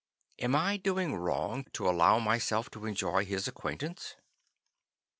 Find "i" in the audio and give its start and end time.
0.55-0.77